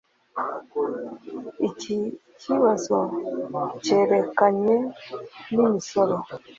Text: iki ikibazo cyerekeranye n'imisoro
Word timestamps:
iki 1.67 1.97
ikibazo 2.31 2.97
cyerekeranye 3.83 4.77
n'imisoro 5.53 6.15